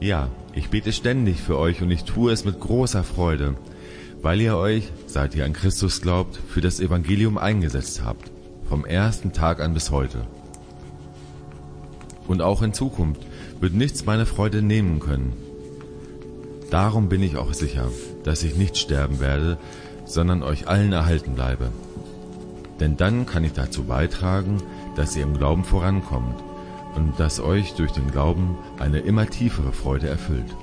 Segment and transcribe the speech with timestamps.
[0.00, 3.56] Ja, ich bete ständig für euch und ich tue es mit großer Freude,
[4.22, 8.30] weil ihr euch, seit ihr an Christus glaubt, für das Evangelium eingesetzt habt,
[8.66, 10.26] vom ersten Tag an bis heute.
[12.26, 13.20] Und auch in Zukunft
[13.60, 15.34] wird nichts meine Freude nehmen können.
[16.70, 17.90] Darum bin ich auch sicher,
[18.24, 19.58] dass ich nicht sterben werde,
[20.06, 21.70] sondern euch allen erhalten bleibe.
[22.80, 24.62] Denn dann kann ich dazu beitragen,
[24.96, 26.42] dass ihr im Glauben vorankommt
[26.94, 30.56] und dass euch durch den Glauben eine immer tiefere Freude erfüllt.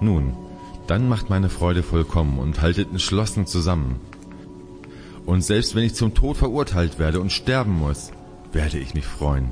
[0.00, 0.34] Nun,
[0.86, 3.96] dann macht meine Freude vollkommen und haltet entschlossen zusammen.
[5.24, 8.10] Und selbst wenn ich zum Tod verurteilt werde und sterben muss,
[8.52, 9.50] werde ich mich freuen.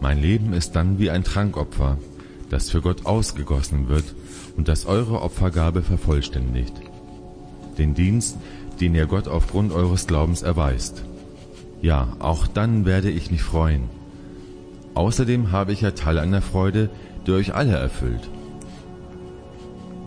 [0.00, 1.98] Mein Leben ist dann wie ein Trankopfer,
[2.50, 4.04] das für Gott ausgegossen wird
[4.56, 6.74] und das eure Opfergabe vervollständigt.
[7.78, 8.36] Den Dienst,
[8.80, 11.02] den ihr Gott aufgrund eures Glaubens erweist.
[11.80, 13.88] Ja, auch dann werde ich mich freuen.
[14.94, 16.90] Außerdem habe ich ja Teil an der Freude,
[17.26, 18.28] die euch alle erfüllt.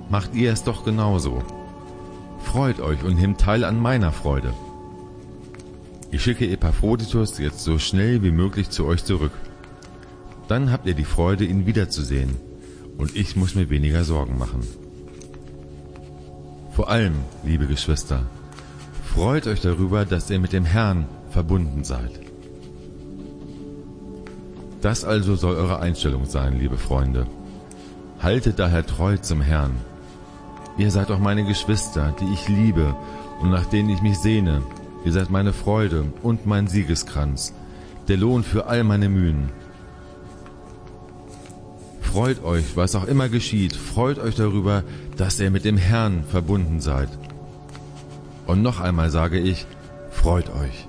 [0.10, 1.42] Macht ihr es doch genauso.
[2.44, 4.54] Freut euch und nehmt teil an meiner Freude.
[6.12, 9.34] Ich schicke Epaphroditus jetzt so schnell wie möglich zu euch zurück.
[10.48, 12.36] Dann habt ihr die Freude, ihn wiederzusehen,
[12.98, 14.62] und ich muss mir weniger Sorgen machen.
[16.72, 18.24] Vor allem, liebe Geschwister,
[19.04, 22.25] freut euch darüber, dass ihr mit dem Herrn verbunden seid.
[24.86, 27.26] Das also soll eure Einstellung sein, liebe Freunde.
[28.22, 29.78] Haltet daher treu zum Herrn.
[30.78, 32.96] Ihr seid auch meine Geschwister, die ich liebe
[33.42, 34.62] und nach denen ich mich sehne.
[35.04, 37.52] Ihr seid meine Freude und mein Siegeskranz,
[38.08, 39.50] der Lohn für all meine Mühen.
[42.02, 44.84] Freut euch, was auch immer geschieht, freut euch darüber,
[45.18, 47.10] dass ihr mit dem Herrn verbunden seid.
[48.46, 49.66] Und noch einmal sage ich,
[50.12, 50.88] freut euch.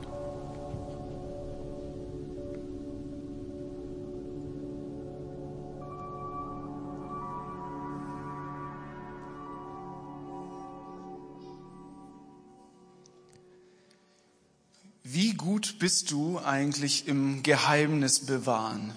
[15.56, 18.92] Gut bist du eigentlich im Geheimnis bewahren?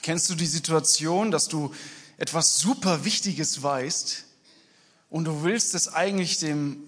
[0.00, 1.74] Kennst du die Situation, dass du
[2.16, 4.24] etwas super Wichtiges weißt
[5.10, 6.78] und du willst es eigentlich dem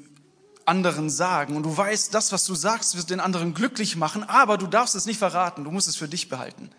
[0.65, 4.57] anderen sagen und du weißt, das, was du sagst, wird den anderen glücklich machen, aber
[4.57, 6.71] du darfst es nicht verraten, du musst es für dich behalten.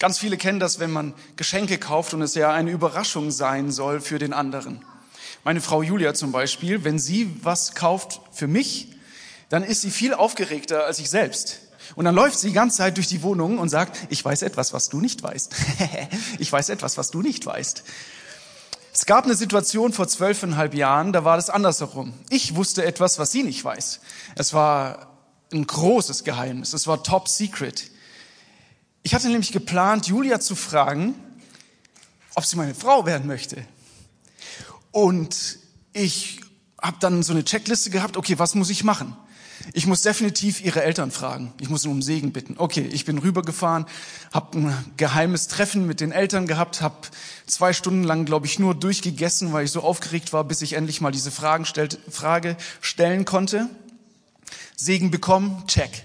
[0.00, 4.00] Ganz viele kennen das, wenn man Geschenke kauft und es ja eine Überraschung sein soll
[4.00, 4.84] für den anderen.
[5.44, 8.88] Meine Frau Julia zum Beispiel, wenn sie was kauft für mich,
[9.50, 11.60] dann ist sie viel aufgeregter als ich selbst.
[11.96, 14.72] Und dann läuft sie die ganze Zeit durch die Wohnung und sagt, ich weiß etwas,
[14.72, 15.52] was du nicht weißt.
[16.38, 17.82] ich weiß etwas, was du nicht weißt.
[18.92, 22.14] Es gab eine Situation vor zwölfeinhalb Jahren, da war das andersherum.
[22.28, 24.00] Ich wusste etwas, was sie nicht weiß.
[24.36, 25.08] Es war
[25.52, 26.72] ein großes Geheimnis.
[26.72, 27.90] Es war top secret.
[29.02, 31.14] Ich hatte nämlich geplant, Julia zu fragen,
[32.34, 33.64] ob sie meine Frau werden möchte.
[34.92, 35.58] Und
[35.92, 36.40] ich
[36.80, 39.16] habe dann so eine Checkliste gehabt, okay, was muss ich machen?
[39.72, 41.52] Ich muss definitiv ihre Eltern fragen.
[41.60, 42.54] Ich muss um Segen bitten.
[42.58, 43.86] Okay, ich bin rübergefahren,
[44.32, 46.96] habe ein geheimes Treffen mit den Eltern gehabt, habe
[47.46, 51.00] zwei Stunden lang, glaube ich, nur durchgegessen, weil ich so aufgeregt war, bis ich endlich
[51.00, 53.68] mal diese Fragen stellt, Frage stellen konnte.
[54.76, 56.04] Segen bekommen, check.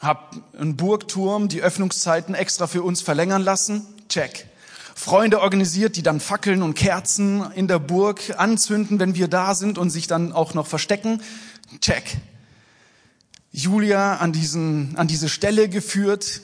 [0.00, 4.46] Hab einen Burgturm, die Öffnungszeiten extra für uns verlängern lassen, check.
[4.94, 9.78] Freunde organisiert, die dann Fackeln und Kerzen in der Burg anzünden, wenn wir da sind
[9.78, 11.22] und sich dann auch noch verstecken,
[11.80, 12.18] check.
[13.52, 16.40] Julia an, diesen, an diese Stelle geführt.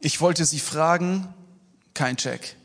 [0.00, 1.32] Ich wollte sie fragen,
[1.94, 2.56] kein Check.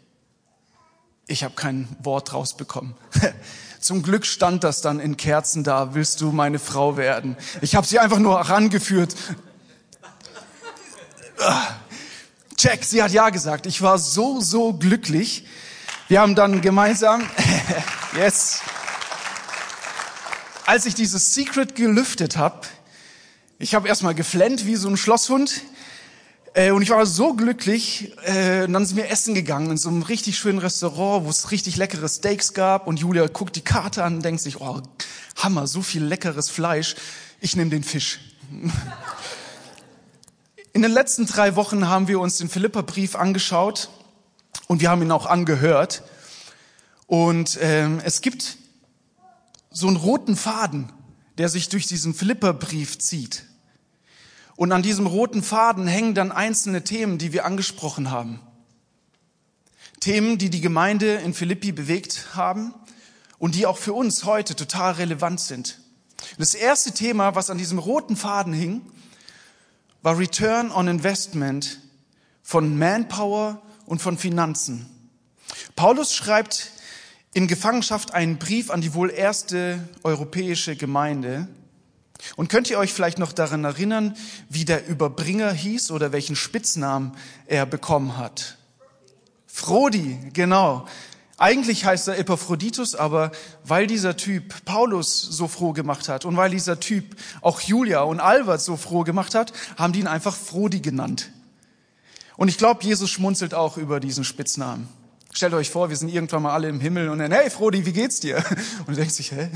[1.28, 2.96] Ich habe kein Wort rausbekommen.
[3.80, 7.36] Zum Glück stand das dann in Kerzen da, willst du meine Frau werden?
[7.62, 9.16] Ich habe sie einfach nur rangeführt.
[12.58, 13.66] Check, sie hat ja gesagt.
[13.66, 15.46] Ich war so, so glücklich.
[16.08, 17.22] Wir haben dann gemeinsam,
[18.18, 18.62] yes,
[20.66, 22.62] als ich dieses Secret gelüftet habe,
[23.60, 25.62] ich habe erstmal geflennt wie so ein Schlosshund.
[26.54, 28.14] Äh, und ich war so glücklich.
[28.24, 31.50] Äh, und dann sind wir essen gegangen in so einem richtig schönen Restaurant, wo es
[31.52, 32.86] richtig leckere Steaks gab.
[32.86, 34.82] Und Julia guckt die Karte an und denkt sich, oh,
[35.38, 36.96] Hammer, so viel leckeres Fleisch.
[37.42, 38.20] Ich nehme den Fisch.
[40.74, 43.90] In den letzten drei Wochen haben wir uns den Philipperbrief angeschaut
[44.68, 46.04] und wir haben ihn auch angehört.
[47.08, 48.58] Und ähm, es gibt
[49.72, 50.94] so einen roten Faden,
[51.38, 53.44] der sich durch diesen Philipperbrief zieht.
[54.56, 58.40] Und an diesem roten Faden hängen dann einzelne Themen, die wir angesprochen haben.
[60.00, 62.74] Themen, die die Gemeinde in Philippi bewegt haben
[63.40, 65.80] und die auch für uns heute total relevant sind.
[66.40, 68.82] Das erste Thema, was an diesem roten Faden hing,
[70.02, 71.80] war Return on Investment
[72.42, 74.88] von Manpower und von Finanzen.
[75.76, 76.72] Paulus schreibt
[77.38, 81.48] in Gefangenschaft einen Brief an die wohl erste europäische Gemeinde.
[82.36, 84.18] Und könnt ihr euch vielleicht noch daran erinnern,
[84.50, 87.12] wie der Überbringer hieß oder welchen Spitznamen
[87.46, 88.58] er bekommen hat?
[89.46, 90.88] Frodi, genau.
[91.38, 93.32] Eigentlich heißt er Epaphroditus, aber
[93.64, 98.20] weil dieser Typ Paulus so froh gemacht hat und weil dieser Typ auch Julia und
[98.20, 101.30] Albert so froh gemacht hat, haben die ihn einfach Frodi genannt.
[102.36, 104.90] Und ich glaube, Jesus schmunzelt auch über diesen Spitznamen.
[105.38, 107.94] Stellt euch vor, wir sind irgendwann mal alle im Himmel und dann, hey Frodi, wie
[107.94, 108.38] geht's dir?
[108.80, 109.52] Und du denkst sich, hä?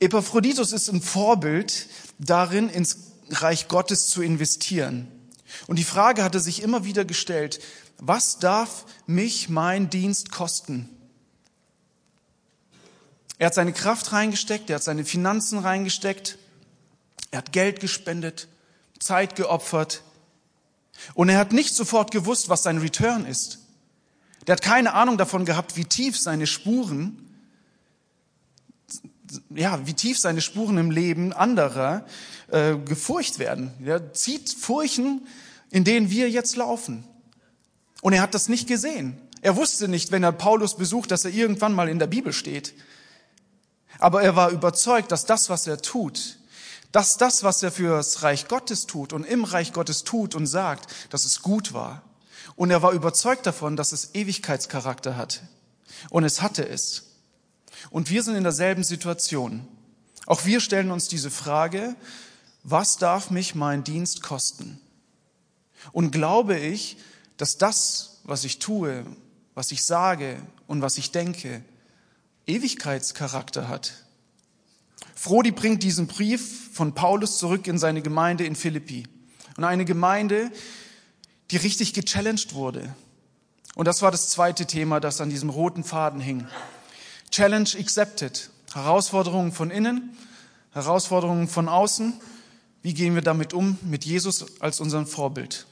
[0.00, 1.86] Epaphroditus ist ein Vorbild
[2.18, 5.06] darin, ins Reich Gottes zu investieren.
[5.68, 7.60] Und die Frage hatte sich immer wieder gestellt,
[7.98, 10.88] was darf mich mein Dienst kosten?
[13.38, 16.38] Er hat seine Kraft reingesteckt, er hat seine Finanzen reingesteckt,
[17.30, 18.48] er hat Geld gespendet,
[18.98, 20.02] Zeit geopfert
[21.14, 23.60] und er hat nicht sofort gewusst, was sein Return ist.
[24.46, 27.18] Der hat keine Ahnung davon gehabt, wie tief seine Spuren,
[29.50, 32.06] ja, wie tief seine Spuren im Leben anderer
[32.48, 33.72] äh, gefurcht werden.
[33.84, 35.26] Er zieht Furchen,
[35.70, 37.04] in denen wir jetzt laufen.
[38.02, 39.18] Und er hat das nicht gesehen.
[39.40, 42.74] Er wusste nicht, wenn er Paulus besucht, dass er irgendwann mal in der Bibel steht.
[43.98, 46.38] Aber er war überzeugt, dass das, was er tut,
[46.92, 50.46] dass das, was er für das Reich Gottes tut und im Reich Gottes tut und
[50.46, 52.02] sagt, dass es gut war.
[52.56, 55.42] Und er war überzeugt davon, dass es Ewigkeitscharakter hat.
[56.10, 57.14] Und es hatte es.
[57.90, 59.66] Und wir sind in derselben Situation.
[60.26, 61.96] Auch wir stellen uns diese Frage,
[62.62, 64.80] was darf mich mein Dienst kosten?
[65.92, 66.96] Und glaube ich,
[67.36, 69.04] dass das, was ich tue,
[69.54, 71.62] was ich sage und was ich denke,
[72.46, 73.92] Ewigkeitscharakter hat.
[75.14, 79.06] Frodi bringt diesen Brief von Paulus zurück in seine Gemeinde in Philippi.
[79.56, 80.50] Und eine Gemeinde,
[81.50, 82.94] die richtig gechallenged wurde.
[83.74, 86.46] Und das war das zweite Thema, das an diesem roten Faden hing.
[87.30, 88.50] Challenge accepted.
[88.72, 90.16] Herausforderungen von innen,
[90.72, 92.14] Herausforderungen von außen.
[92.82, 95.66] Wie gehen wir damit um mit Jesus als unserem Vorbild?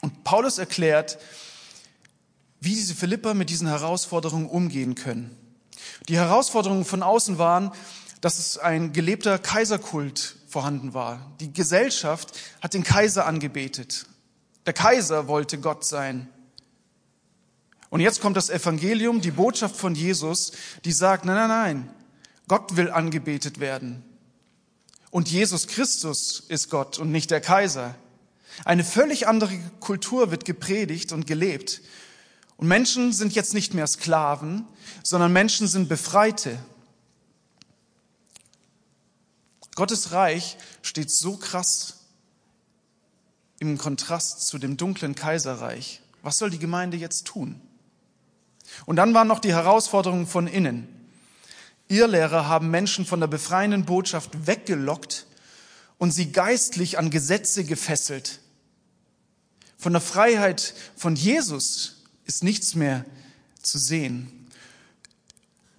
[0.00, 1.18] Und Paulus erklärt,
[2.60, 5.36] wie diese Philipper mit diesen Herausforderungen umgehen können.
[6.08, 7.72] Die Herausforderungen von außen waren,
[8.20, 11.32] dass es ein gelebter Kaiserkult vorhanden war.
[11.40, 14.06] Die Gesellschaft hat den Kaiser angebetet.
[14.66, 16.28] Der Kaiser wollte Gott sein.
[17.90, 20.52] Und jetzt kommt das Evangelium, die Botschaft von Jesus,
[20.84, 21.94] die sagt, nein, nein, nein,
[22.48, 24.02] Gott will angebetet werden.
[25.10, 27.94] Und Jesus Christus ist Gott und nicht der Kaiser.
[28.64, 31.82] Eine völlig andere Kultur wird gepredigt und gelebt.
[32.56, 34.66] Und Menschen sind jetzt nicht mehr Sklaven,
[35.02, 36.58] sondern Menschen sind Befreite.
[39.74, 42.03] Gottes Reich steht so krass
[43.70, 46.02] im Kontrast zu dem dunklen Kaiserreich.
[46.22, 47.60] Was soll die Gemeinde jetzt tun?
[48.86, 50.88] Und dann waren noch die Herausforderungen von innen.
[51.88, 55.26] Irrlehrer haben Menschen von der befreienden Botschaft weggelockt
[55.98, 58.40] und sie geistlich an Gesetze gefesselt.
[59.76, 63.04] Von der Freiheit von Jesus ist nichts mehr
[63.60, 64.48] zu sehen.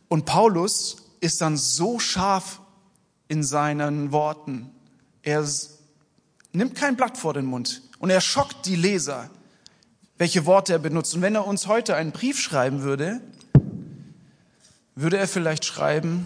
[0.07, 2.61] Und Paulus ist dann so scharf
[3.27, 4.69] in seinen Worten.
[5.23, 5.43] Er
[6.55, 9.29] nimmt kein Blatt vor den Mund und er schockt die Leser,
[10.17, 11.15] welche Worte er benutzt.
[11.15, 13.21] Und wenn er uns heute einen Brief schreiben würde,
[14.95, 16.25] würde er vielleicht schreiben,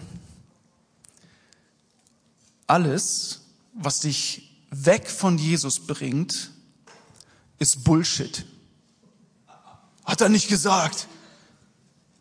[2.66, 3.40] alles,
[3.74, 6.52] was dich weg von Jesus bringt,
[7.58, 8.46] ist Bullshit.
[10.04, 11.08] Hat er nicht gesagt.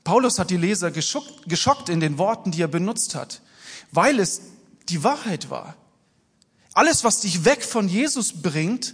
[0.03, 3.41] Paulus hat die Leser geschockt, geschockt in den Worten, die er benutzt hat,
[3.91, 4.41] weil es
[4.89, 5.75] die Wahrheit war.
[6.73, 8.93] Alles, was dich weg von Jesus bringt,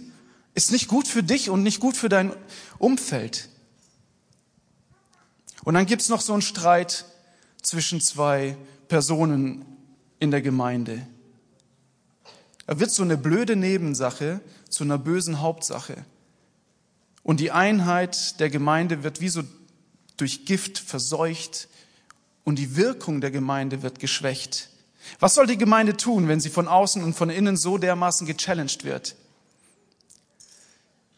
[0.54, 2.32] ist nicht gut für dich und nicht gut für dein
[2.78, 3.48] Umfeld.
[5.64, 7.04] Und dann gibt's noch so einen Streit
[7.60, 8.56] zwischen zwei
[8.88, 9.64] Personen
[10.18, 11.06] in der Gemeinde.
[12.66, 16.04] Er wird so eine blöde Nebensache zu einer bösen Hauptsache.
[17.22, 19.42] Und die Einheit der Gemeinde wird wie so
[20.16, 21.68] durch Gift verseucht
[22.44, 24.70] und die Wirkung der Gemeinde wird geschwächt.
[25.20, 28.84] Was soll die Gemeinde tun, wenn sie von außen und von innen so dermaßen gechallenged
[28.84, 29.16] wird?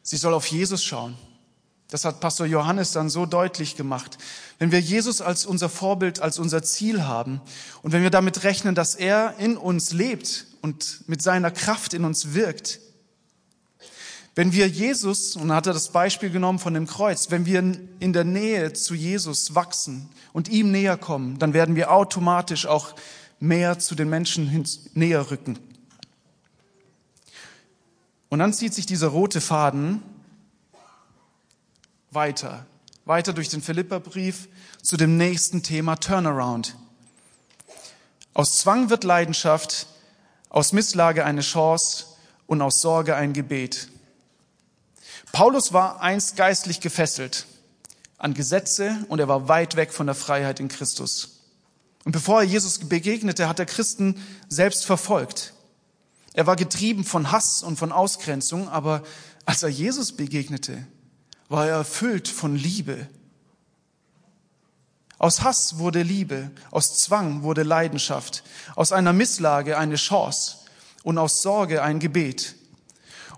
[0.02, 1.16] Sie soll auf Jesus schauen.
[1.90, 4.18] Das hat Pastor Johannes dann so deutlich gemacht.
[4.58, 7.40] Wenn wir Jesus als unser Vorbild, als unser Ziel haben
[7.82, 12.04] und wenn wir damit rechnen, dass er in uns lebt und mit seiner Kraft in
[12.04, 12.80] uns wirkt,
[14.34, 17.58] wenn wir Jesus, und hat er das Beispiel genommen von dem Kreuz, wenn wir
[17.98, 22.94] in der Nähe zu Jesus wachsen und ihm näher kommen, dann werden wir automatisch auch
[23.40, 24.64] mehr zu den Menschen
[24.94, 25.58] näher rücken.
[28.28, 30.02] Und dann zieht sich dieser rote Faden
[32.10, 32.66] weiter,
[33.04, 34.48] weiter durch den Philipperbrief
[34.82, 36.76] zu dem nächsten Thema Turnaround.
[38.34, 39.86] Aus Zwang wird Leidenschaft,
[40.48, 42.06] aus Misslage eine Chance
[42.46, 43.88] und aus Sorge ein Gebet.
[45.32, 47.46] Paulus war einst geistlich gefesselt
[48.16, 51.37] an Gesetze und er war weit weg von der Freiheit in Christus.
[52.04, 55.54] Und bevor er Jesus begegnete, hat er Christen selbst verfolgt.
[56.32, 59.02] Er war getrieben von Hass und von Ausgrenzung, aber
[59.44, 60.86] als er Jesus begegnete,
[61.48, 63.08] war er erfüllt von Liebe.
[65.18, 68.44] Aus Hass wurde Liebe, aus Zwang wurde Leidenschaft,
[68.76, 70.58] aus einer Misslage eine Chance
[71.02, 72.54] und aus Sorge ein Gebet.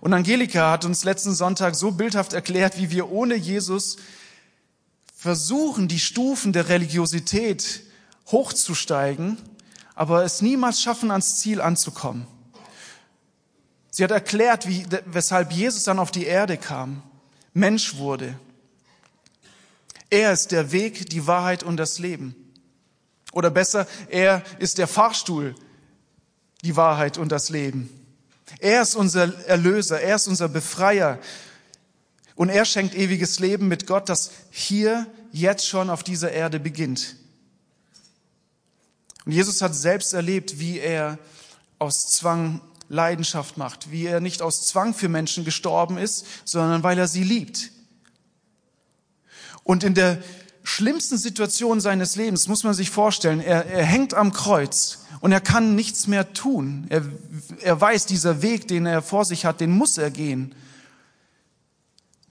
[0.00, 3.97] Und Angelika hat uns letzten Sonntag so bildhaft erklärt, wie wir ohne Jesus
[5.14, 7.83] versuchen, die Stufen der Religiosität
[8.33, 9.39] hochzusteigen,
[9.95, 12.27] aber es niemals schaffen, ans Ziel anzukommen.
[13.91, 17.03] Sie hat erklärt, wie, weshalb Jesus dann auf die Erde kam,
[17.53, 18.39] Mensch wurde.
[20.09, 22.35] Er ist der Weg, die Wahrheit und das Leben.
[23.33, 25.55] Oder besser, er ist der Fahrstuhl,
[26.63, 27.89] die Wahrheit und das Leben.
[28.59, 31.19] Er ist unser Erlöser, er ist unser Befreier.
[32.35, 37.17] Und er schenkt ewiges Leben mit Gott, das hier jetzt schon auf dieser Erde beginnt.
[39.31, 41.17] Und Jesus hat selbst erlebt, wie er
[41.79, 46.99] aus Zwang Leidenschaft macht, wie er nicht aus Zwang für Menschen gestorben ist, sondern weil
[46.99, 47.71] er sie liebt.
[49.63, 50.21] Und in der
[50.65, 55.41] schlimmsten Situation seines Lebens muss man sich vorstellen, er, er hängt am Kreuz und er
[55.41, 56.87] kann nichts mehr tun.
[56.89, 57.05] Er,
[57.61, 60.57] er weiß, dieser Weg, den er vor sich hat, den muss er gehen.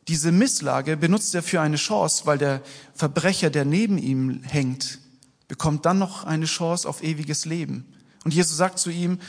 [0.09, 2.61] Diese Misslage benutzt er für eine Chance, weil der
[2.93, 4.99] Verbrecher, der neben ihm hängt,
[5.49, 7.85] bekommt dann noch eine Chance auf ewiges Leben.
[8.23, 9.19] Und Jesus sagt zu ihm,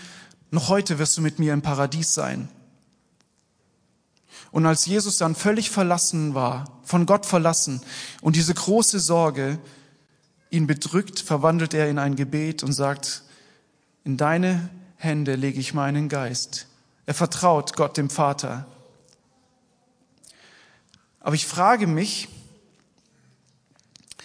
[0.52, 2.48] noch heute wirst du mit mir im Paradies sein.
[4.52, 7.80] Und als Jesus dann völlig verlassen war, von Gott verlassen
[8.20, 9.58] und diese große Sorge
[10.50, 13.22] ihn bedrückt, verwandelt er in ein Gebet und sagt,
[14.04, 16.66] in deine Hände lege ich meinen Geist.
[17.06, 18.66] Er vertraut Gott dem Vater.
[21.20, 22.28] Aber ich frage mich,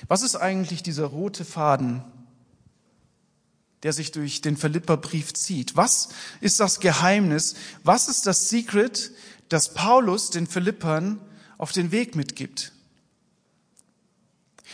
[0.08, 2.04] was ist eigentlich dieser rote Faden,
[3.84, 5.76] der sich durch den Philipperbrief zieht?
[5.76, 6.10] Was
[6.42, 7.56] ist das Geheimnis?
[7.84, 9.12] Was ist das Secret,
[9.50, 11.20] das Paulus den Philippern
[11.58, 12.72] auf den Weg mitgibt?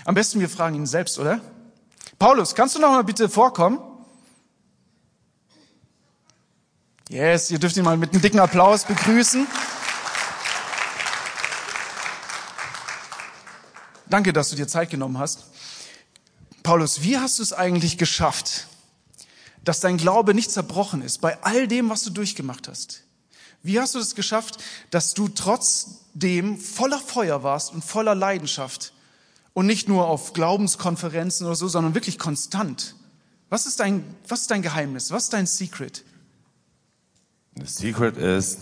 [0.06, 1.42] Am besten wir fragen ihn selbst, oder?
[2.18, 3.80] Paulus, kannst du noch mal bitte vorkommen?
[7.10, 9.46] Yes, ihr dürft ihn mal mit einem dicken Applaus begrüßen.
[14.12, 15.46] Danke, dass du dir Zeit genommen hast.
[16.64, 18.68] Paulus, wie hast du es eigentlich geschafft,
[19.64, 23.04] dass dein Glaube nicht zerbrochen ist bei all dem, was du durchgemacht hast?
[23.64, 24.58] Wie hast du es geschafft,
[24.90, 28.92] dass du trotzdem voller Feuer warst und voller Leidenschaft
[29.54, 32.96] und nicht nur auf Glaubenskonferenzen oder so, sondern wirklich konstant?
[33.50, 35.12] Was ist dein, was ist dein Geheimnis?
[35.12, 36.04] Was ist dein Secret?
[37.56, 38.58] The secret is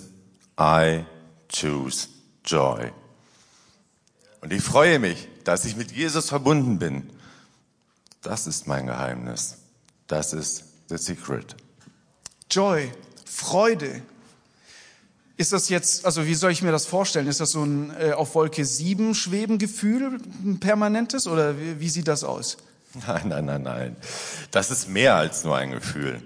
[0.59, 1.05] I
[1.47, 2.07] choose
[2.45, 2.91] joy.
[4.41, 7.09] Und ich freue mich, dass ich mit Jesus verbunden bin.
[8.21, 9.57] Das ist mein Geheimnis.
[10.07, 11.55] Das ist the secret.
[12.51, 12.91] Joy,
[13.25, 14.01] Freude.
[15.37, 17.27] Ist das jetzt, also wie soll ich mir das vorstellen?
[17.27, 21.89] Ist das so ein äh, auf Wolke 7 schweben Gefühl, ein permanentes oder wie, wie
[21.89, 22.57] sieht das aus?
[23.07, 23.95] Nein, nein, nein, nein.
[24.49, 26.23] Das ist mehr als nur ein Gefühl.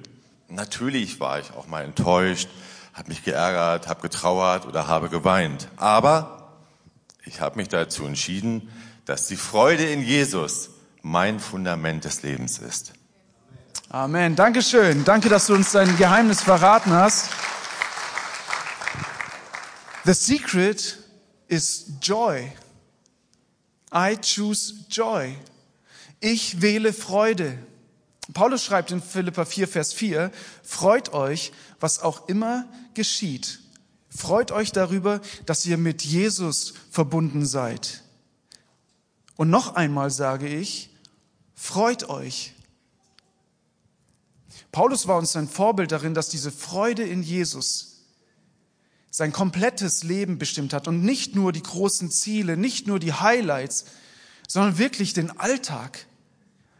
[0.47, 2.47] Natürlich war ich auch mal enttäuscht,
[2.93, 5.67] habe mich geärgert, habe getrauert oder habe geweint.
[5.75, 6.53] Aber
[7.25, 8.69] ich habe mich dazu entschieden,
[9.05, 10.69] dass die Freude in Jesus
[11.01, 12.93] mein Fundament des Lebens ist.
[13.89, 14.35] Amen.
[14.35, 15.03] Dankeschön.
[15.03, 17.29] Danke, dass du uns dein Geheimnis verraten hast.
[20.05, 20.97] The secret
[21.47, 22.51] is joy.
[23.93, 25.37] I choose joy.
[26.19, 27.57] Ich wähle Freude.
[28.33, 30.31] Paulus schreibt in Philippa 4, Vers 4,
[30.63, 33.59] freut euch, was auch immer geschieht.
[34.09, 38.03] Freut euch darüber, dass ihr mit Jesus verbunden seid.
[39.35, 40.89] Und noch einmal sage ich,
[41.55, 42.53] freut euch.
[44.71, 47.93] Paulus war uns ein Vorbild darin, dass diese Freude in Jesus
[49.11, 53.85] sein komplettes Leben bestimmt hat und nicht nur die großen Ziele, nicht nur die Highlights,
[54.47, 56.07] sondern wirklich den Alltag,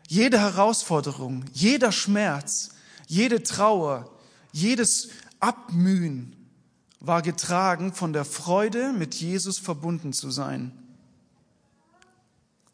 [0.07, 2.71] jede Herausforderung, jeder Schmerz,
[3.07, 4.11] jede Trauer,
[4.51, 6.35] jedes Abmühen
[6.99, 10.82] war getragen von der Freude, mit Jesus verbunden zu sein.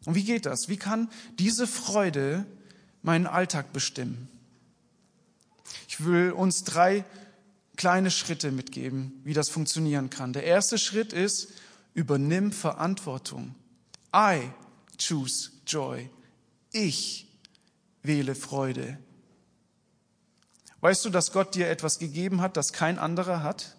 [0.04, 0.68] Und wie geht das?
[0.68, 2.46] Wie kann diese Freude
[3.02, 4.28] meinen Alltag bestimmen?
[5.88, 7.04] Ich will uns drei
[7.76, 10.32] kleine Schritte mitgeben, wie das funktionieren kann.
[10.32, 11.48] Der erste Schritt ist,
[11.94, 13.54] übernimm Verantwortung
[14.14, 14.50] I
[14.98, 16.10] choose joy.
[16.72, 17.28] Ich
[18.02, 18.98] wähle Freude.
[20.80, 23.76] Weißt du, dass Gott dir etwas gegeben hat, das kein anderer hat?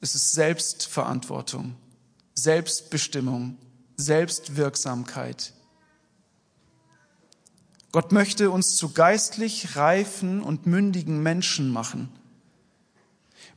[0.00, 1.76] Es ist Selbstverantwortung,
[2.34, 3.58] Selbstbestimmung,
[3.96, 5.52] Selbstwirksamkeit.
[7.92, 12.08] Gott möchte uns zu geistlich reifen und mündigen Menschen machen.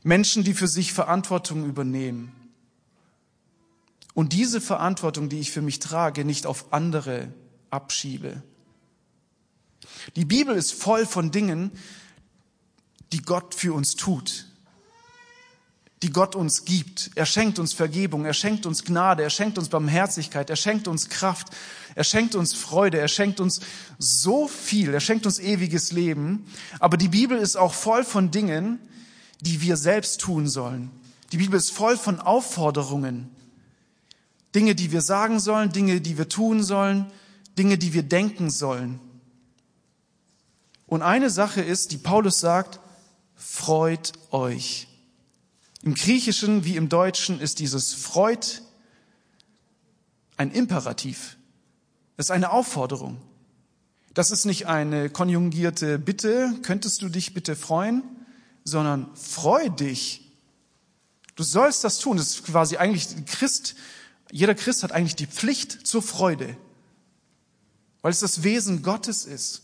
[0.02, 2.32] Menschen, die für sich Verantwortung übernehmen.
[4.14, 7.32] Und diese Verantwortung, die ich für mich trage, nicht auf andere
[7.70, 8.42] abschiebe.
[10.16, 11.70] Die Bibel ist voll von Dingen,
[13.12, 14.46] die Gott für uns tut,
[16.02, 17.10] die Gott uns gibt.
[17.14, 21.08] Er schenkt uns Vergebung, er schenkt uns Gnade, er schenkt uns Barmherzigkeit, er schenkt uns
[21.08, 21.48] Kraft,
[21.94, 23.60] er schenkt uns Freude, er schenkt uns
[23.98, 26.46] so viel, er schenkt uns ewiges Leben.
[26.80, 28.78] Aber die Bibel ist auch voll von Dingen,
[29.40, 30.90] die wir selbst tun sollen.
[31.32, 33.30] Die Bibel ist voll von Aufforderungen.
[34.54, 37.10] Dinge, die wir sagen sollen, Dinge, die wir tun sollen,
[37.58, 39.00] Dinge, die wir denken sollen.
[40.86, 42.80] Und eine Sache ist, die Paulus sagt,
[43.34, 44.88] freut euch.
[45.86, 48.60] Im Griechischen wie im Deutschen ist dieses freut
[50.36, 51.36] ein Imperativ.
[52.16, 53.22] Das ist eine Aufforderung.
[54.12, 58.02] Das ist nicht eine konjugierte Bitte, könntest du dich bitte freuen,
[58.64, 60.32] sondern freu dich.
[61.36, 62.16] Du sollst das tun.
[62.16, 63.76] Das ist quasi eigentlich Christ,
[64.32, 66.56] jeder Christ hat eigentlich die Pflicht zur Freude,
[68.02, 69.62] weil es das Wesen Gottes ist.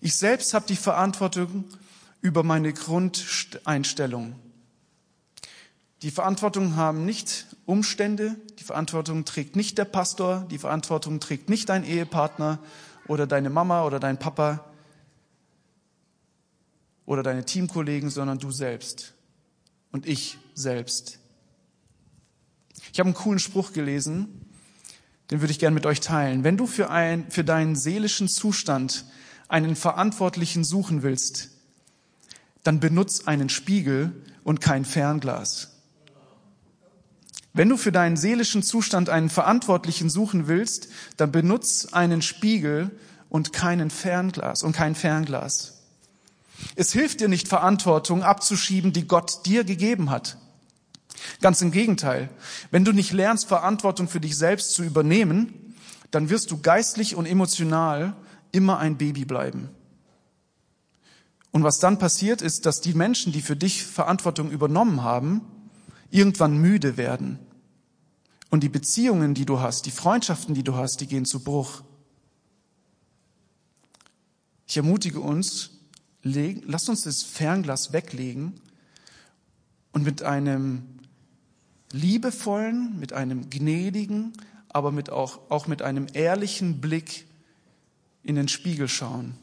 [0.00, 1.66] Ich selbst habe die Verantwortung
[2.24, 4.34] über meine Grundeinstellung.
[6.00, 11.68] Die Verantwortung haben nicht Umstände, die Verantwortung trägt nicht der Pastor, die Verantwortung trägt nicht
[11.68, 12.60] dein Ehepartner
[13.08, 14.64] oder deine Mama oder dein Papa
[17.04, 19.12] oder deine Teamkollegen, sondern du selbst
[19.92, 21.18] und ich selbst.
[22.90, 24.48] Ich habe einen coolen Spruch gelesen,
[25.30, 26.42] den würde ich gern mit euch teilen.
[26.42, 29.04] Wenn du für, ein, für deinen seelischen Zustand
[29.48, 31.53] einen Verantwortlichen suchen willst,
[32.64, 35.70] dann benutz einen Spiegel und kein Fernglas.
[37.52, 42.90] Wenn du für deinen seelischen Zustand einen Verantwortlichen suchen willst, dann benutz einen Spiegel
[43.28, 45.82] und keinen Fernglas und kein Fernglas.
[46.74, 50.36] Es hilft dir nicht, Verantwortung abzuschieben, die Gott dir gegeben hat.
[51.40, 52.28] Ganz im Gegenteil.
[52.70, 55.76] Wenn du nicht lernst, Verantwortung für dich selbst zu übernehmen,
[56.10, 58.14] dann wirst du geistlich und emotional
[58.50, 59.68] immer ein Baby bleiben.
[61.54, 65.40] Und was dann passiert ist, dass die Menschen, die für dich Verantwortung übernommen haben,
[66.10, 67.38] irgendwann müde werden.
[68.50, 71.84] Und die Beziehungen, die du hast, die Freundschaften, die du hast, die gehen zu Bruch.
[74.66, 75.70] Ich ermutige uns,
[76.24, 78.54] lasst uns das Fernglas weglegen
[79.92, 80.82] und mit einem
[81.92, 84.32] liebevollen, mit einem gnädigen,
[84.70, 87.28] aber mit auch, auch mit einem ehrlichen Blick
[88.24, 89.38] in den Spiegel schauen.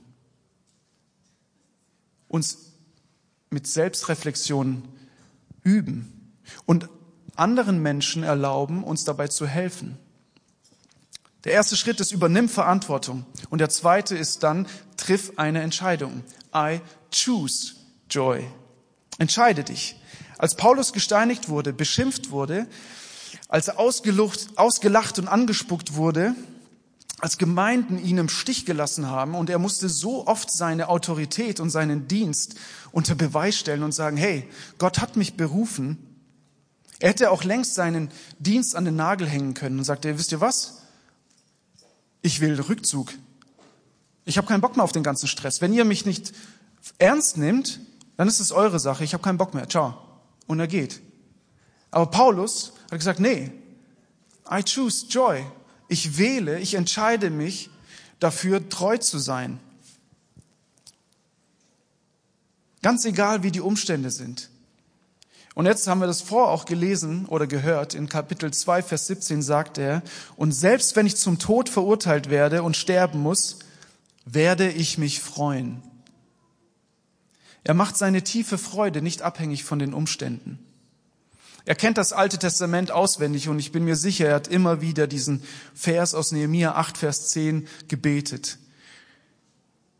[2.31, 2.71] Uns
[3.49, 4.83] mit Selbstreflexion
[5.63, 6.31] üben
[6.65, 6.87] und
[7.35, 9.97] anderen Menschen erlauben, uns dabei zu helfen.
[11.43, 13.25] Der erste Schritt ist, übernimm Verantwortung.
[13.49, 14.65] Und der zweite ist dann,
[14.95, 16.23] triff eine Entscheidung.
[16.55, 16.79] I
[17.11, 17.73] choose
[18.09, 18.47] joy.
[19.17, 19.99] Entscheide dich.
[20.37, 22.67] Als Paulus gesteinigt wurde, beschimpft wurde,
[23.49, 26.33] als er ausgelacht und angespuckt wurde,
[27.21, 31.69] als Gemeinden ihn im Stich gelassen haben und er musste so oft seine Autorität und
[31.69, 32.55] seinen Dienst
[32.91, 35.99] unter Beweis stellen und sagen, hey, Gott hat mich berufen.
[36.99, 40.41] Er hätte auch längst seinen Dienst an den Nagel hängen können und sagte, wisst ihr
[40.41, 40.81] was?
[42.23, 43.13] Ich will Rückzug.
[44.25, 45.61] Ich habe keinen Bock mehr auf den ganzen Stress.
[45.61, 46.33] Wenn ihr mich nicht
[46.97, 47.79] ernst nehmt,
[48.17, 49.03] dann ist es eure Sache.
[49.03, 49.69] Ich habe keinen Bock mehr.
[49.69, 49.95] Ciao.
[50.47, 51.01] Und er geht.
[51.91, 53.51] Aber Paulus hat gesagt, nee,
[54.49, 55.45] I choose joy.
[55.91, 57.69] Ich wähle, ich entscheide mich
[58.21, 59.59] dafür, treu zu sein.
[62.81, 64.49] Ganz egal, wie die Umstände sind.
[65.53, 67.93] Und jetzt haben wir das vor auch gelesen oder gehört.
[67.93, 70.01] In Kapitel 2, Vers 17 sagt er,
[70.37, 73.59] und selbst wenn ich zum Tod verurteilt werde und sterben muss,
[74.23, 75.83] werde ich mich freuen.
[77.65, 80.70] Er macht seine tiefe Freude nicht abhängig von den Umständen.
[81.65, 85.05] Er kennt das Alte Testament auswendig und ich bin mir sicher, er hat immer wieder
[85.07, 85.43] diesen
[85.75, 88.57] Vers aus Nehemiah 8, Vers 10 gebetet.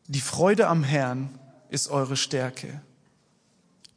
[0.08, 1.30] Die Freude am Herrn
[1.70, 2.82] ist eure Stärke.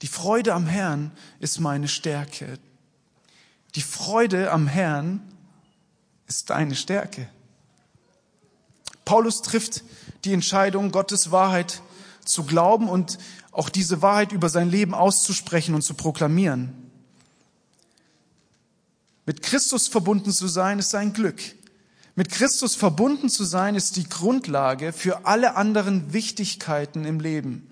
[0.03, 2.59] Die Freude am Herrn ist meine Stärke.
[3.75, 5.23] Die Freude am Herrn
[6.27, 7.29] ist deine Stärke.
[9.05, 9.83] Paulus trifft
[10.25, 11.83] die Entscheidung, Gottes Wahrheit
[12.25, 13.19] zu glauben und
[13.53, 16.84] auch diese Wahrheit über sein Leben auszusprechen und zu proklamieren.
[19.27, 21.41] Mit Christus verbunden zu sein ist ein Glück.
[22.15, 27.69] Mit Christus verbunden zu sein ist die Grundlage für alle anderen Wichtigkeiten im Leben.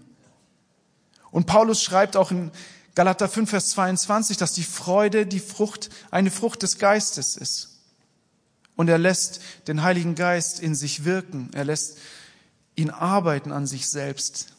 [1.31, 2.51] Und Paulus schreibt auch in
[2.95, 7.79] Galater 5, Vers 22, dass die Freude die Frucht, eine Frucht des Geistes ist.
[8.75, 11.51] Und er lässt den Heiligen Geist in sich wirken.
[11.55, 11.99] Er lässt
[12.75, 14.55] ihn arbeiten an sich selbst.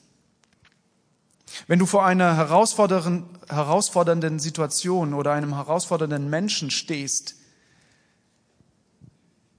[1.68, 7.36] Wenn du vor einer herausfordernden Situation oder einem herausfordernden Menschen stehst,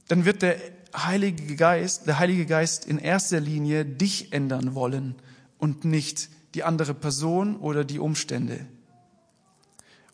[0.09, 0.57] dann wird der
[0.97, 5.17] Heilige Geist, der Heilige Geist in erster Linie dich ändern wollen
[5.59, 8.67] und nicht die andere Person oder die Umstände.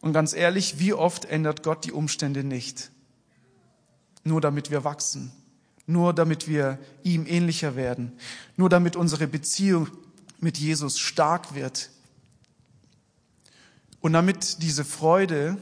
[0.00, 2.90] Und ganz ehrlich, wie oft ändert Gott die Umstände nicht?
[4.24, 5.32] Nur damit wir wachsen,
[5.86, 8.12] nur damit wir ihm ähnlicher werden,
[8.56, 9.88] nur damit unsere Beziehung
[10.40, 11.90] mit Jesus stark wird.
[14.00, 15.59] Und damit diese Freude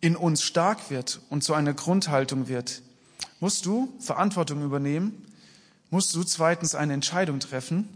[0.00, 2.82] in uns stark wird und zu einer Grundhaltung wird,
[3.40, 5.26] musst du Verantwortung übernehmen,
[5.90, 7.88] musst du zweitens eine Entscheidung treffen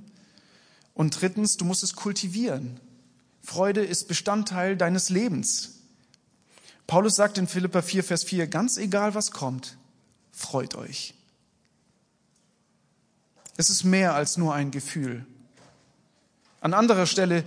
[0.95, 2.81] und drittens, du musst es kultivieren.
[3.43, 5.79] Freude ist Bestandteil deines Lebens.
[6.87, 9.77] Paulus sagt in Philippa 4, Vers 4, ganz egal was kommt,
[10.33, 11.15] freut euch.
[13.61, 15.27] Es ist mehr als nur ein Gefühl.
[16.63, 17.45] An anderer Stelle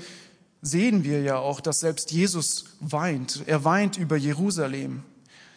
[0.62, 3.41] sehen wir ja auch, dass selbst Jesus weint.
[3.47, 5.02] Er weint über Jerusalem.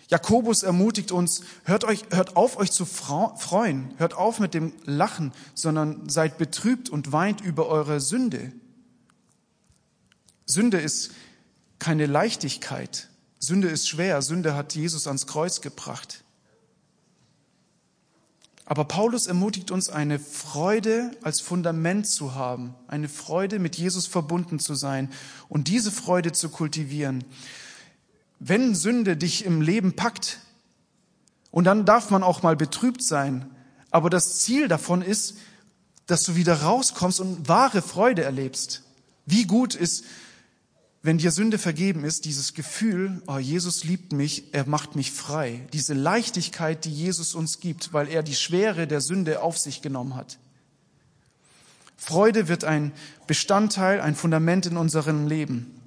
[0.09, 5.35] Jakobus ermutigt uns, hört, euch, hört auf, euch zu freuen, hört auf mit dem Lachen,
[5.53, 8.51] sondern seid betrübt und weint über eure Sünde.
[10.47, 11.11] Sünde ist
[11.79, 13.11] keine Leichtigkeit.
[13.41, 14.23] Sünde ist schwer.
[14.23, 16.25] Sünde hat Jesus ans Kreuz gebracht.
[18.67, 24.59] Aber Paulus ermutigt uns, eine Freude als Fundament zu haben, eine Freude mit Jesus verbunden
[24.59, 25.11] zu sein
[25.49, 27.25] und diese Freude zu kultivieren.
[28.41, 30.41] Wenn Sünde dich im Leben packt,
[31.57, 33.51] und dann darf man auch mal betrübt sein,
[33.91, 35.39] aber das Ziel davon ist,
[36.07, 38.83] dass du wieder rauskommst und wahre Freude erlebst.
[39.25, 40.05] Wie gut ist
[41.07, 45.65] wenn dir Sünde vergeben ist, dieses Gefühl, oh, Jesus liebt mich, er macht mich frei,
[45.73, 50.17] diese Leichtigkeit, die Jesus uns gibt, weil er die Schwere der Sünde auf sich genommen
[50.17, 50.39] hat.
[51.97, 52.91] Freude wird ein
[53.29, 55.81] Bestandteil, ein Fundament in unserem Leben,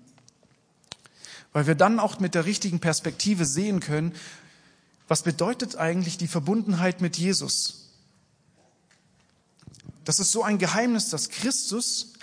[1.51, 4.13] weil wir dann auch mit der richtigen Perspektive sehen können,
[5.09, 7.89] was bedeutet eigentlich die Verbundenheit mit Jesus.
[10.05, 12.13] Das ist so ein Geheimnis, dass Christus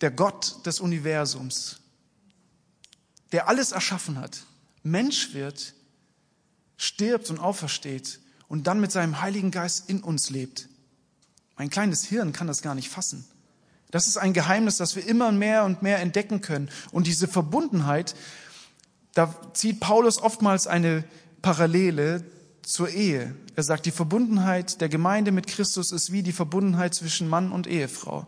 [0.00, 1.80] der Gott des Universums,
[3.32, 4.42] der alles erschaffen hat,
[4.82, 5.74] Mensch wird,
[6.76, 10.68] stirbt und aufersteht und dann mit seinem Heiligen Geist in uns lebt.
[11.56, 13.24] Mein kleines Hirn kann das gar nicht fassen.
[13.90, 16.70] Das ist ein Geheimnis, das wir immer mehr und mehr entdecken können.
[16.92, 18.14] Und diese Verbundenheit,
[19.14, 21.04] da zieht Paulus oftmals eine
[21.42, 22.24] Parallele
[22.62, 23.34] zur Ehe.
[23.56, 27.66] Er sagt, die Verbundenheit der Gemeinde mit Christus ist wie die Verbundenheit zwischen Mann und
[27.66, 28.26] Ehefrau.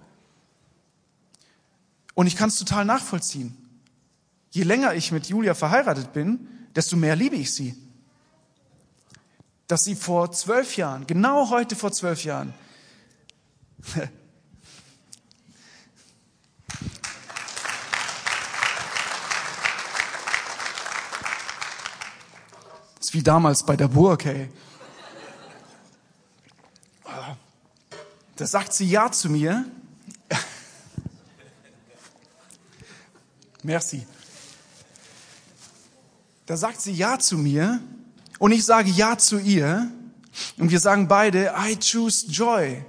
[2.15, 3.57] Und ich kann es total nachvollziehen.
[4.51, 7.75] Je länger ich mit Julia verheiratet bin, desto mehr liebe ich sie.
[9.67, 12.53] Dass sie vor zwölf Jahren, genau heute vor zwölf Jahren,
[23.01, 24.51] ist wie damals bei der Burg, hey.
[28.37, 29.65] Da sagt sie Ja zu mir
[33.63, 34.07] Merci.
[36.47, 37.81] Da sagt sie Ja zu mir
[38.39, 39.91] und ich sage Ja zu ihr
[40.59, 42.85] und wir sagen beide, I choose joy.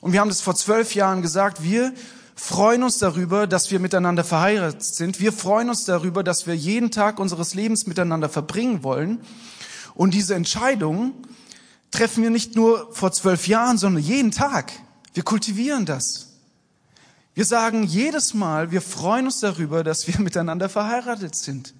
[0.00, 1.92] Und wir haben das vor zwölf Jahren gesagt, wir
[2.34, 5.20] freuen uns darüber, dass wir miteinander verheiratet sind.
[5.20, 9.20] Wir freuen uns darüber, dass wir jeden Tag unseres Lebens miteinander verbringen wollen.
[9.94, 11.14] Und diese Entscheidung
[11.90, 14.72] treffen wir nicht nur vor zwölf Jahren, sondern jeden Tag.
[15.14, 16.35] Wir kultivieren das.
[17.36, 21.74] Wir sagen jedes Mal, wir freuen uns darüber, dass wir miteinander verheiratet sind.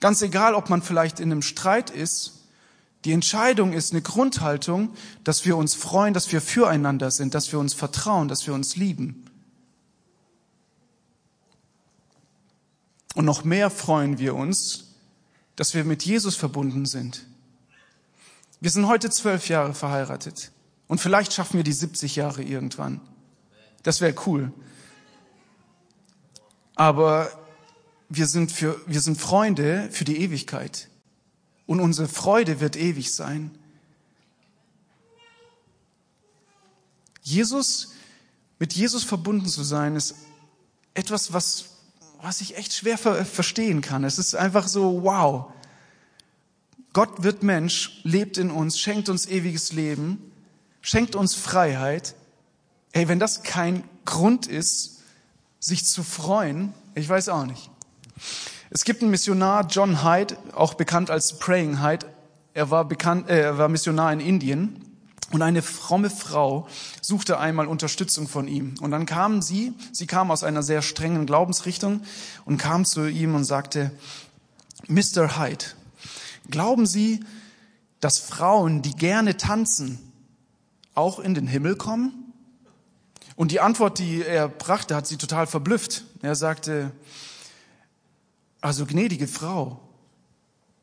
[0.00, 2.40] Ganz egal, ob man vielleicht in einem Streit ist,
[3.06, 4.92] die Entscheidung ist eine Grundhaltung,
[5.24, 8.76] dass wir uns freuen, dass wir füreinander sind, dass wir uns vertrauen, dass wir uns
[8.76, 9.24] lieben.
[13.14, 14.94] Und noch mehr freuen wir uns,
[15.56, 17.24] dass wir mit Jesus verbunden sind.
[18.60, 20.52] Wir sind heute zwölf Jahre verheiratet
[20.86, 23.00] und vielleicht schaffen wir die 70 Jahre irgendwann.
[23.82, 24.52] Das wäre cool.
[26.74, 27.30] Aber
[28.08, 30.88] wir sind, für, wir sind Freunde für die Ewigkeit.
[31.66, 33.50] Und unsere Freude wird ewig sein.
[37.22, 37.92] Jesus,
[38.58, 40.14] mit Jesus verbunden zu sein, ist
[40.94, 41.70] etwas, was
[42.22, 44.04] was ich echt schwer ver verstehen kann.
[44.04, 45.52] Es ist einfach so, wow.
[46.92, 50.32] Gott wird Mensch, lebt in uns, schenkt uns ewiges Leben,
[50.82, 52.14] schenkt uns Freiheit.
[52.92, 55.02] Ey, wenn das kein Grund ist,
[55.60, 57.70] sich zu freuen, ich weiß auch nicht.
[58.70, 62.06] Es gibt einen Missionar, John Hyde, auch bekannt als Praying Hyde.
[62.54, 64.90] Er war bekannt, äh, er war Missionar in Indien
[65.32, 66.66] und eine fromme Frau
[67.00, 68.74] suchte einmal Unterstützung von ihm.
[68.80, 72.02] Und dann kam sie, sie kam aus einer sehr strengen Glaubensrichtung
[72.44, 73.92] und kam zu ihm und sagte,
[74.88, 75.38] Mr.
[75.38, 75.66] Hyde,
[76.50, 77.20] glauben Sie,
[78.00, 80.00] dass Frauen, die gerne tanzen,
[80.94, 82.19] auch in den Himmel kommen?
[83.40, 86.04] Und die Antwort, die er brachte, hat sie total verblüfft.
[86.20, 86.92] Er sagte,
[88.60, 89.80] also gnädige Frau,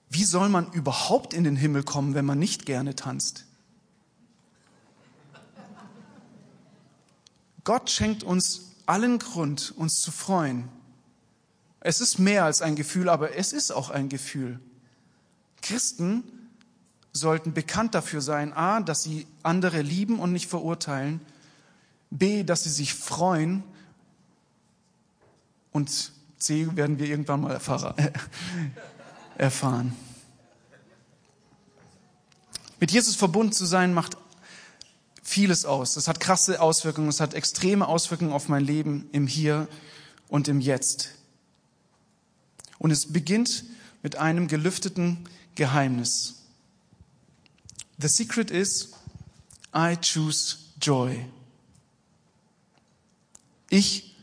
[0.10, 3.46] wie soll man überhaupt in den Himmel kommen, wenn man nicht gerne tanzt?
[7.64, 10.68] Gott schenkt uns allen Grund, uns zu freuen.
[11.80, 14.60] Es ist mehr als ein Gefühl, aber es ist auch ein Gefühl.
[15.62, 16.24] Christen
[17.14, 21.22] sollten bekannt dafür sein, a, dass sie andere lieben und nicht verurteilen,
[22.10, 23.64] b, dass sie sich freuen
[25.72, 27.60] und c, werden wir irgendwann mal
[29.38, 29.96] erfahren.
[32.80, 34.18] Mit Jesus verbunden zu sein macht
[35.24, 35.96] vieles aus.
[35.96, 39.68] Das hat krasse Auswirkungen, es hat extreme Auswirkungen auf mein Leben im Hier
[40.30, 41.12] und im Jetzt.
[42.78, 43.66] Und es beginnt
[44.04, 46.44] mit einem gelüfteten Geheimnis.
[48.00, 48.94] The secret is,
[49.76, 51.26] I choose joy.
[53.70, 54.16] Ich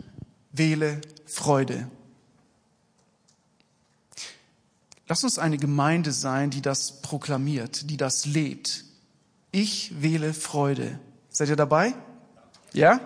[0.52, 1.88] wähle Freude.
[5.06, 8.84] Lass uns eine Gemeinde sein, die das proklamiert, die das lebt,
[9.54, 10.98] ich wähle Freude.
[11.28, 11.94] Seid ihr dabei?
[12.72, 13.00] Ja?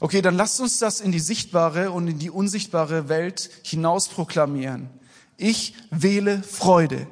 [0.00, 4.90] Okay, dann lasst uns das in die sichtbare und in die unsichtbare Welt hinaus proklamieren.
[5.38, 7.06] Ich wähle Freude.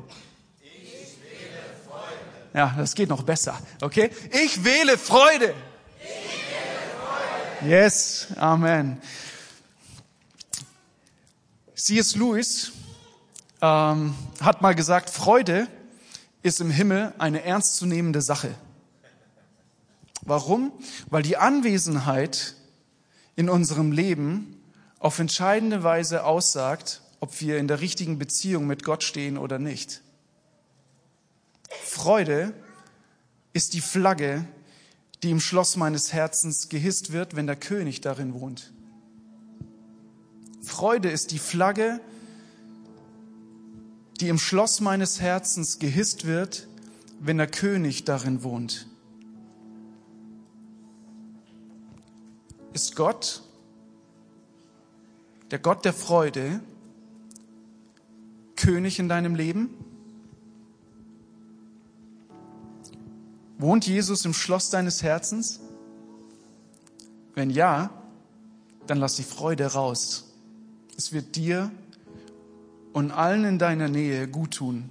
[0.60, 2.52] Ich wähle Freude.
[2.52, 3.58] Ja, das geht noch besser.
[3.80, 4.10] Okay?
[4.44, 5.54] Ich wähle Freude.
[7.62, 9.02] Yes, Amen.
[11.74, 12.16] C.S.
[12.16, 12.72] Lewis
[13.60, 15.68] ähm, hat mal gesagt, Freude
[16.42, 18.54] ist im Himmel eine ernstzunehmende Sache.
[20.22, 20.72] Warum?
[21.10, 22.54] Weil die Anwesenheit
[23.36, 24.62] in unserem Leben
[24.98, 30.00] auf entscheidende Weise aussagt, ob wir in der richtigen Beziehung mit Gott stehen oder nicht.
[31.84, 32.54] Freude
[33.52, 34.46] ist die Flagge,
[35.22, 38.72] die im Schloss meines Herzens gehisst wird, wenn der König darin wohnt.
[40.62, 42.00] Freude ist die Flagge,
[44.20, 46.68] die im Schloss meines Herzens gehisst wird,
[47.18, 48.86] wenn der König darin wohnt.
[52.72, 53.42] Ist Gott,
[55.50, 56.60] der Gott der Freude,
[58.56, 59.70] König in deinem Leben?
[63.60, 65.60] Wohnt Jesus im Schloss deines Herzens?
[67.34, 67.90] Wenn ja,
[68.86, 70.32] dann lass die Freude raus.
[70.96, 71.70] Es wird dir
[72.94, 74.88] und allen in deiner Nähe gut tun.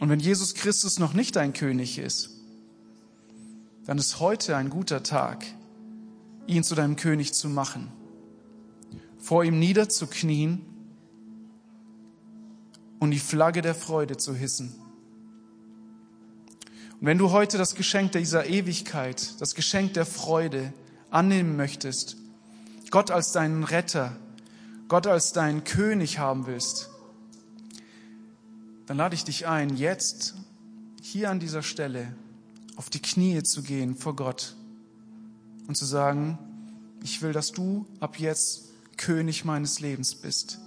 [0.00, 2.28] Und wenn Jesus Christus noch nicht dein König ist,
[3.86, 5.46] dann ist heute ein guter Tag,
[6.46, 7.90] ihn zu deinem König zu machen,
[9.18, 10.60] vor ihm niederzuknien
[12.98, 14.74] und die Flagge der Freude zu hissen.
[17.00, 20.74] Und wenn du heute das Geschenk dieser Ewigkeit, das Geschenk der Freude
[21.10, 22.16] annehmen möchtest,
[22.90, 24.16] Gott als deinen Retter,
[24.88, 26.90] Gott als deinen König haben willst,
[28.84, 30.34] dann lade ich dich ein, jetzt
[31.00, 32.12] hier an dieser Stelle
[32.76, 34.54] auf die Knie zu gehen vor Gott
[35.68, 36.38] und zu sagen,
[37.02, 40.58] ich will, dass du ab jetzt König meines Lebens bist.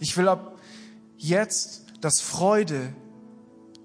[0.00, 0.58] Ich will ab
[1.18, 2.94] jetzt, dass Freude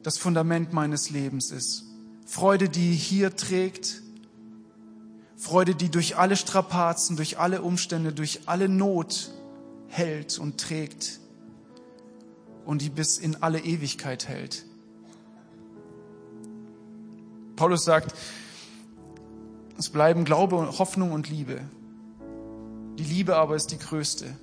[0.02, 1.89] das Fundament meines Lebens ist.
[2.30, 4.04] Freude, die hier trägt.
[5.36, 9.32] Freude, die durch alle Strapazen, durch alle Umstände, durch alle Not
[9.88, 11.20] hält und trägt
[12.66, 14.64] und die bis in alle Ewigkeit hält.
[17.56, 18.14] Paulus sagt,
[19.80, 21.62] es bleiben Glaube, Hoffnung und Liebe.
[23.00, 24.38] Die Liebe aber ist die größte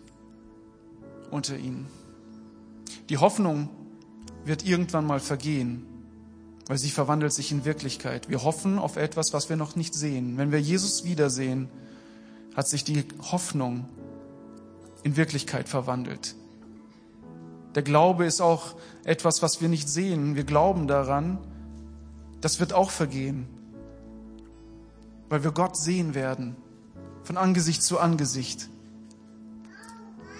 [1.31, 1.87] unter ihnen.
[3.11, 3.68] Die Hoffnung
[4.44, 5.87] wird irgendwann mal vergehen,
[6.66, 8.29] weil sie verwandelt sich in Wirklichkeit.
[8.29, 10.37] Wir hoffen auf etwas, was wir noch nicht sehen.
[10.37, 11.68] Wenn wir Jesus wiedersehen,
[12.57, 13.88] hat sich die Hoffnung
[15.02, 16.35] in Wirklichkeit verwandelt.
[17.76, 18.74] Der Glaube ist auch
[19.05, 20.35] etwas, was wir nicht sehen.
[20.35, 21.38] Wir glauben daran.
[22.40, 23.46] Das wird auch vergehen,
[25.29, 26.57] weil wir Gott sehen werden,
[27.22, 28.68] von Angesicht zu Angesicht.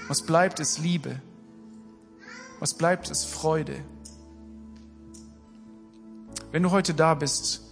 [0.09, 1.21] Was bleibt, ist Liebe.
[2.59, 3.77] Was bleibt, ist Freude.
[6.53, 7.63] Wenn du heute da bist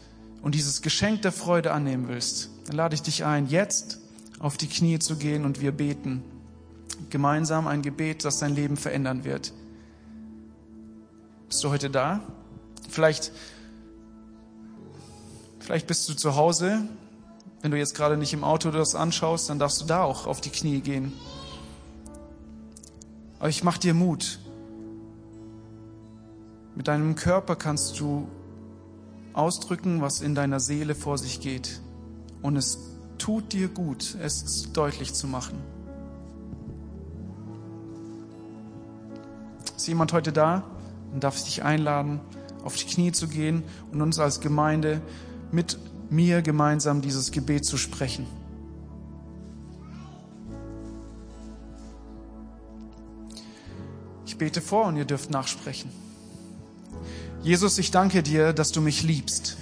[0.43, 4.01] und dieses Geschenk der Freude annehmen willst, dann lade ich dich ein, jetzt
[4.39, 6.23] auf die Knie zu gehen und wir beten
[7.11, 9.53] gemeinsam ein Gebet, das dein Leben verändern wird.
[11.49, 12.21] Bist du heute da?
[12.89, 13.33] Vielleicht,
[15.61, 16.83] vielleicht bist du zu Hause.
[17.63, 20.41] Wenn du jetzt gerade nicht im Auto das anschaust, dann darfst du da auch auf
[20.41, 21.13] die Knie gehen.
[23.39, 24.39] Aber ich mach dir Mut.
[26.75, 28.29] Mit deinem Körper kannst du
[29.35, 31.81] ausdrücken, was in deiner Seele vor sich geht.
[32.41, 32.79] Und es
[33.19, 35.59] tut dir gut, es deutlich zu machen.
[39.77, 40.65] Ist jemand heute da?
[41.11, 42.21] Dann darf ich dich einladen,
[42.65, 45.03] auf die Knie zu gehen und uns als Gemeinde
[45.53, 45.79] mit
[46.11, 48.27] mir gemeinsam dieses Gebet zu sprechen.
[54.27, 56.04] Ich bete vor und ihr dürft nachsprechen.
[57.45, 59.59] Jesus, ich danke dir, dass du mich liebst.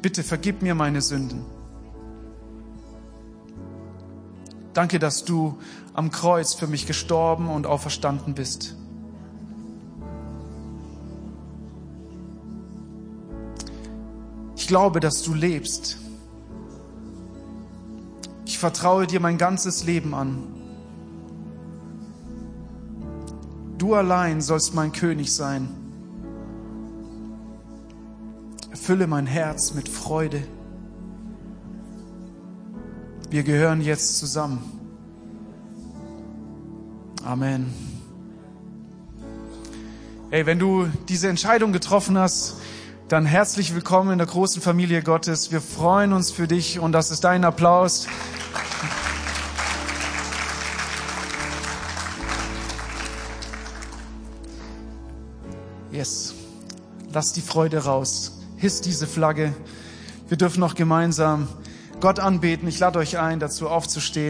[0.00, 1.44] Bitte vergib mir meine Sünden.
[4.72, 5.58] Danke, dass du
[5.92, 8.74] am Kreuz für mich gestorben und auferstanden bist.
[14.56, 15.98] Ich glaube, dass du lebst.
[18.46, 20.61] Ich vertraue dir mein ganzes Leben an.
[23.82, 25.68] Du allein sollst mein König sein.
[28.70, 30.40] Erfülle mein Herz mit Freude.
[33.28, 34.62] Wir gehören jetzt zusammen.
[37.24, 37.74] Amen.
[40.30, 42.58] Hey, wenn du diese Entscheidung getroffen hast,
[43.08, 45.50] dann herzlich willkommen in der großen Familie Gottes.
[45.50, 48.06] Wir freuen uns für dich und das ist dein Applaus.
[57.14, 58.40] Lass die Freude raus.
[58.56, 59.52] Hiss diese Flagge.
[60.28, 61.46] Wir dürfen noch gemeinsam
[62.00, 62.66] Gott anbeten.
[62.68, 64.20] Ich lade euch ein, dazu aufzustehen.